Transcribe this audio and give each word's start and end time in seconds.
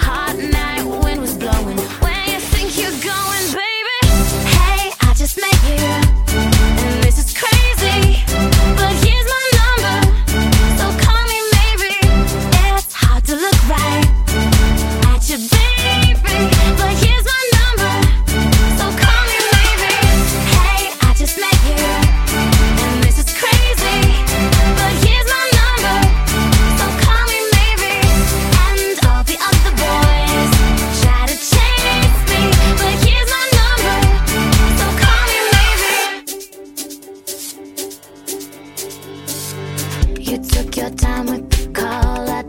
hot 0.00 0.38
now. 0.38 0.59
You 40.30 40.38
took 40.38 40.76
your 40.76 40.90
time 40.90 41.26
with 41.26 41.50
the 41.50 41.72
call. 41.72 42.30
I 42.30 42.42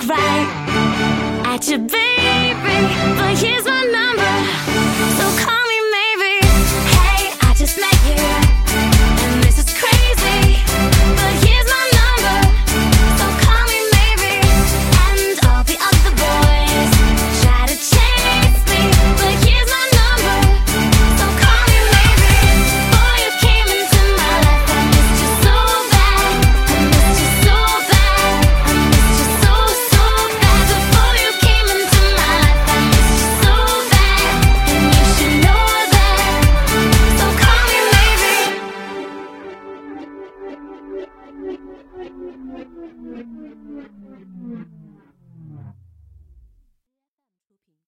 look 0.00 0.08
right 0.08 1.42
at 1.46 1.68
you, 1.68 1.78
baby. 1.78 2.58
But 3.16 3.38
here's 3.38 3.64
my 3.64 3.84
number, 3.84 4.32
so 5.16 5.44
call. 5.44 5.59